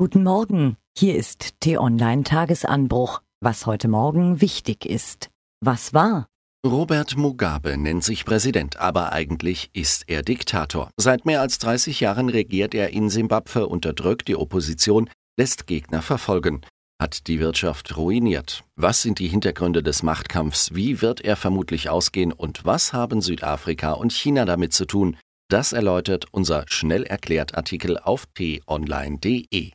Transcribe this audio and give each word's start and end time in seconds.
Guten 0.00 0.22
Morgen, 0.22 0.78
hier 0.96 1.14
ist 1.14 1.60
T-Online 1.60 2.22
Tagesanbruch, 2.22 3.20
was 3.42 3.66
heute 3.66 3.86
Morgen 3.86 4.40
wichtig 4.40 4.86
ist. 4.86 5.28
Was 5.62 5.92
war? 5.92 6.26
Robert 6.66 7.18
Mugabe 7.18 7.76
nennt 7.76 8.02
sich 8.02 8.24
Präsident, 8.24 8.78
aber 8.80 9.12
eigentlich 9.12 9.68
ist 9.74 10.04
er 10.06 10.22
Diktator. 10.22 10.88
Seit 10.96 11.26
mehr 11.26 11.42
als 11.42 11.58
30 11.58 12.00
Jahren 12.00 12.30
regiert 12.30 12.74
er 12.74 12.94
in 12.94 13.10
Simbabwe, 13.10 13.66
unterdrückt 13.66 14.28
die 14.28 14.36
Opposition, 14.36 15.10
lässt 15.38 15.66
Gegner 15.66 16.00
verfolgen, 16.00 16.62
hat 16.98 17.26
die 17.26 17.38
Wirtschaft 17.38 17.94
ruiniert. 17.98 18.64
Was 18.76 19.02
sind 19.02 19.18
die 19.18 19.28
Hintergründe 19.28 19.82
des 19.82 20.02
Machtkampfs? 20.02 20.74
Wie 20.74 21.02
wird 21.02 21.20
er 21.20 21.36
vermutlich 21.36 21.90
ausgehen? 21.90 22.32
Und 22.32 22.64
was 22.64 22.94
haben 22.94 23.20
Südafrika 23.20 23.92
und 23.92 24.14
China 24.14 24.46
damit 24.46 24.72
zu 24.72 24.86
tun? 24.86 25.18
Das 25.50 25.74
erläutert 25.74 26.24
unser 26.30 26.64
schnell 26.68 27.02
erklärt 27.02 27.54
Artikel 27.54 27.98
auf 27.98 28.24
t-online.de. 28.34 29.72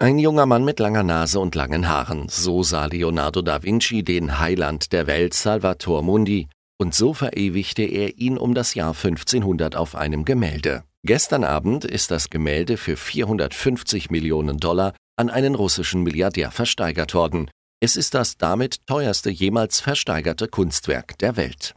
Ein 0.00 0.20
junger 0.20 0.46
Mann 0.46 0.64
mit 0.64 0.78
langer 0.78 1.02
Nase 1.02 1.40
und 1.40 1.56
langen 1.56 1.88
Haaren, 1.88 2.28
so 2.28 2.62
sah 2.62 2.86
Leonardo 2.86 3.42
da 3.42 3.64
Vinci 3.64 4.04
den 4.04 4.38
Heiland 4.38 4.92
der 4.92 5.08
Welt 5.08 5.34
Salvator 5.34 6.02
Mundi, 6.02 6.46
und 6.80 6.94
so 6.94 7.14
verewigte 7.14 7.82
er 7.82 8.16
ihn 8.16 8.38
um 8.38 8.54
das 8.54 8.74
Jahr 8.74 8.94
1500 8.94 9.74
auf 9.74 9.96
einem 9.96 10.24
Gemälde. 10.24 10.84
Gestern 11.04 11.42
Abend 11.42 11.84
ist 11.84 12.12
das 12.12 12.30
Gemälde 12.30 12.76
für 12.76 12.96
450 12.96 14.10
Millionen 14.10 14.58
Dollar 14.58 14.94
an 15.16 15.30
einen 15.30 15.56
russischen 15.56 16.04
Milliardär 16.04 16.52
versteigert 16.52 17.12
worden. 17.12 17.50
Es 17.80 17.96
ist 17.96 18.14
das 18.14 18.36
damit 18.36 18.86
teuerste 18.86 19.30
jemals 19.30 19.80
versteigerte 19.80 20.46
Kunstwerk 20.46 21.18
der 21.18 21.36
Welt. 21.36 21.74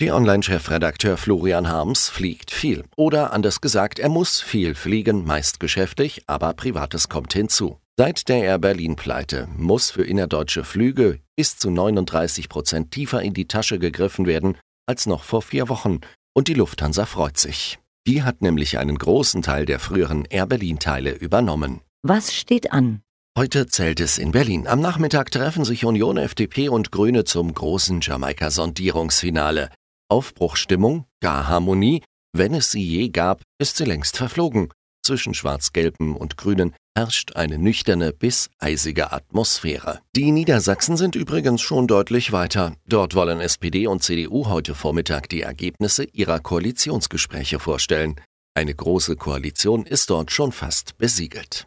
T-Online-Chefredakteur 0.00 1.18
Florian 1.18 1.68
Harms 1.68 2.08
fliegt 2.08 2.50
viel. 2.52 2.84
Oder 2.96 3.34
anders 3.34 3.60
gesagt, 3.60 3.98
er 3.98 4.08
muss 4.08 4.40
viel 4.40 4.74
fliegen, 4.74 5.26
meist 5.26 5.60
geschäftlich, 5.60 6.22
aber 6.26 6.54
Privates 6.54 7.10
kommt 7.10 7.34
hinzu. 7.34 7.78
Seit 7.98 8.30
der 8.30 8.38
Air 8.38 8.58
Berlin-Pleite 8.58 9.46
muss 9.58 9.90
für 9.90 10.02
innerdeutsche 10.02 10.64
Flüge 10.64 11.20
bis 11.36 11.58
zu 11.58 11.70
39 11.70 12.48
Prozent 12.48 12.92
tiefer 12.92 13.20
in 13.20 13.34
die 13.34 13.46
Tasche 13.46 13.78
gegriffen 13.78 14.24
werden 14.24 14.56
als 14.86 15.04
noch 15.04 15.22
vor 15.22 15.42
vier 15.42 15.68
Wochen. 15.68 16.00
Und 16.32 16.48
die 16.48 16.54
Lufthansa 16.54 17.04
freut 17.04 17.36
sich. 17.36 17.78
Die 18.06 18.22
hat 18.22 18.40
nämlich 18.40 18.78
einen 18.78 18.96
großen 18.96 19.42
Teil 19.42 19.66
der 19.66 19.80
früheren 19.80 20.24
Air 20.24 20.46
Berlin-Teile 20.46 21.12
übernommen. 21.12 21.82
Was 22.02 22.34
steht 22.34 22.72
an? 22.72 23.02
Heute 23.36 23.66
zählt 23.66 24.00
es 24.00 24.16
in 24.16 24.32
Berlin. 24.32 24.66
Am 24.66 24.80
Nachmittag 24.80 25.30
treffen 25.30 25.66
sich 25.66 25.84
Union, 25.84 26.16
FDP 26.16 26.70
und 26.70 26.90
Grüne 26.90 27.24
zum 27.24 27.52
großen 27.52 28.00
Jamaika-Sondierungsfinale. 28.00 29.68
Aufbruchstimmung, 30.10 31.06
gar 31.20 31.48
Harmonie, 31.48 32.02
wenn 32.32 32.54
es 32.54 32.70
sie 32.70 32.82
je 32.82 33.08
gab, 33.08 33.42
ist 33.58 33.76
sie 33.76 33.84
längst 33.84 34.16
verflogen. 34.16 34.68
Zwischen 35.02 35.34
Schwarz-Gelben 35.34 36.14
und 36.14 36.36
Grünen 36.36 36.74
herrscht 36.96 37.34
eine 37.34 37.58
nüchterne 37.58 38.12
bis 38.12 38.50
eisige 38.58 39.12
Atmosphäre. 39.12 40.00
Die 40.14 40.30
Niedersachsen 40.30 40.96
sind 40.96 41.16
übrigens 41.16 41.62
schon 41.62 41.86
deutlich 41.86 42.32
weiter. 42.32 42.74
Dort 42.86 43.14
wollen 43.14 43.40
SPD 43.40 43.86
und 43.86 44.02
CDU 44.02 44.46
heute 44.48 44.74
Vormittag 44.74 45.28
die 45.28 45.40
Ergebnisse 45.40 46.04
ihrer 46.04 46.40
Koalitionsgespräche 46.40 47.58
vorstellen. 47.58 48.16
Eine 48.54 48.74
große 48.74 49.16
Koalition 49.16 49.86
ist 49.86 50.10
dort 50.10 50.30
schon 50.30 50.52
fast 50.52 50.98
besiegelt. 50.98 51.66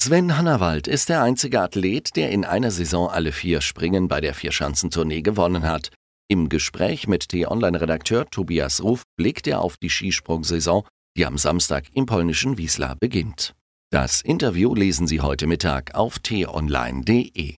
Sven 0.00 0.38
Hannawald 0.38 0.86
ist 0.86 1.08
der 1.08 1.22
einzige 1.22 1.60
Athlet, 1.60 2.14
der 2.14 2.30
in 2.30 2.44
einer 2.44 2.70
Saison 2.70 3.08
alle 3.08 3.32
vier 3.32 3.60
Springen 3.60 4.06
bei 4.06 4.20
der 4.20 4.32
Vierschanzentournee 4.32 5.22
gewonnen 5.22 5.64
hat. 5.64 5.90
Im 6.30 6.50
Gespräch 6.50 7.08
mit 7.08 7.30
T-Online-Redakteur 7.30 8.28
Tobias 8.28 8.82
Ruf 8.82 9.04
blickt 9.16 9.46
er 9.46 9.62
auf 9.62 9.78
die 9.78 9.88
Skisprungsaison, 9.88 10.84
die 11.16 11.24
am 11.24 11.38
Samstag 11.38 11.86
im 11.94 12.04
polnischen 12.04 12.58
Wiesla 12.58 12.96
beginnt. 13.00 13.54
Das 13.90 14.20
Interview 14.20 14.74
lesen 14.74 15.06
Sie 15.06 15.22
heute 15.22 15.46
Mittag 15.46 15.94
auf 15.94 16.18
t-online.de. 16.18 17.56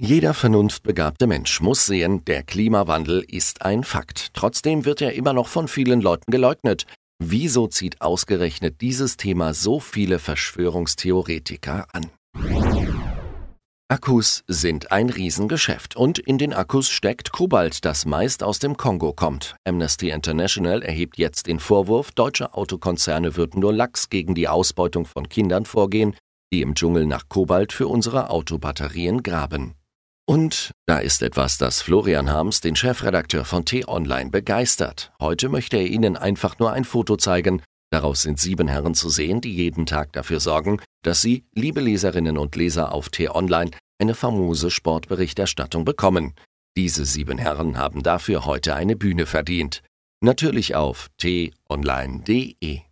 Jeder 0.00 0.32
vernunftbegabte 0.32 1.26
Mensch 1.26 1.60
muss 1.60 1.86
sehen, 1.86 2.24
der 2.24 2.44
Klimawandel 2.44 3.24
ist 3.26 3.62
ein 3.62 3.82
Fakt. 3.82 4.28
Trotzdem 4.32 4.84
wird 4.84 5.02
er 5.02 5.14
immer 5.14 5.32
noch 5.32 5.48
von 5.48 5.66
vielen 5.66 6.00
Leuten 6.00 6.30
geleugnet. 6.30 6.86
Wieso 7.20 7.66
zieht 7.66 8.00
ausgerechnet 8.00 8.80
dieses 8.80 9.16
Thema 9.16 9.54
so 9.54 9.80
viele 9.80 10.20
Verschwörungstheoretiker 10.20 11.88
an? 11.92 12.06
Akkus 13.88 14.44
sind 14.46 14.92
ein 14.92 15.10
Riesengeschäft 15.10 15.96
und 15.96 16.20
in 16.20 16.38
den 16.38 16.52
Akkus 16.52 16.88
steckt 16.90 17.32
Kobalt, 17.32 17.84
das 17.84 18.06
meist 18.06 18.44
aus 18.44 18.60
dem 18.60 18.76
Kongo 18.76 19.12
kommt. 19.12 19.56
Amnesty 19.64 20.10
International 20.10 20.80
erhebt 20.82 21.18
jetzt 21.18 21.48
den 21.48 21.58
Vorwurf, 21.58 22.12
deutsche 22.12 22.54
Autokonzerne 22.54 23.34
würden 23.34 23.58
nur 23.58 23.72
lax 23.72 24.10
gegen 24.10 24.36
die 24.36 24.46
Ausbeutung 24.46 25.06
von 25.06 25.28
Kindern 25.28 25.64
vorgehen, 25.64 26.14
die 26.52 26.62
im 26.62 26.76
Dschungel 26.76 27.04
nach 27.04 27.28
Kobalt 27.28 27.72
für 27.72 27.88
unsere 27.88 28.30
Autobatterien 28.30 29.24
graben. 29.24 29.74
Und 30.28 30.72
da 30.86 30.98
ist 30.98 31.22
etwas, 31.22 31.56
das 31.56 31.80
Florian 31.80 32.30
Harms, 32.30 32.60
den 32.60 32.76
Chefredakteur 32.76 33.46
von 33.46 33.64
T-Online, 33.64 34.28
begeistert. 34.28 35.10
Heute 35.20 35.48
möchte 35.48 35.78
er 35.78 35.86
Ihnen 35.86 36.18
einfach 36.18 36.58
nur 36.58 36.70
ein 36.70 36.84
Foto 36.84 37.16
zeigen. 37.16 37.62
Darauf 37.90 38.18
sind 38.18 38.38
sieben 38.38 38.68
Herren 38.68 38.94
zu 38.94 39.08
sehen, 39.08 39.40
die 39.40 39.54
jeden 39.54 39.86
Tag 39.86 40.12
dafür 40.12 40.40
sorgen, 40.40 40.82
dass 41.02 41.22
Sie, 41.22 41.46
liebe 41.54 41.80
Leserinnen 41.80 42.36
und 42.36 42.56
Leser 42.56 42.92
auf 42.92 43.08
T-Online, 43.08 43.70
eine 43.98 44.14
famose 44.14 44.70
Sportberichterstattung 44.70 45.86
bekommen. 45.86 46.34
Diese 46.76 47.06
sieben 47.06 47.38
Herren 47.38 47.78
haben 47.78 48.02
dafür 48.02 48.44
heute 48.44 48.74
eine 48.74 48.96
Bühne 48.96 49.24
verdient. 49.24 49.82
Natürlich 50.20 50.74
auf 50.74 51.08
t-online.de. 51.16 52.87